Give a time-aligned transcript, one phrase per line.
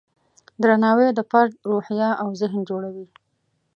[0.61, 3.05] درناوی د فرد روحیه او ذهن جوړوي.